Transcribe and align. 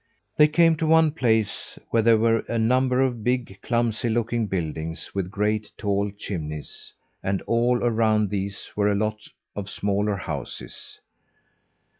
They 0.35 0.47
came 0.47 0.75
to 0.77 0.87
one 0.87 1.11
place 1.11 1.77
where 1.91 2.01
there 2.01 2.17
were 2.17 2.39
a 2.49 2.57
number 2.57 3.01
of 3.03 3.23
big, 3.23 3.59
clumsy 3.61 4.09
looking 4.09 4.47
buildings 4.47 5.13
with 5.13 5.29
great, 5.29 5.71
tall 5.77 6.09
chimneys, 6.17 6.91
and 7.21 7.39
all 7.43 7.77
around 7.83 8.31
these 8.31 8.71
were 8.75 8.91
a 8.91 8.95
lot 8.95 9.27
of 9.55 9.69
smaller 9.69 10.15
houses. 10.15 10.99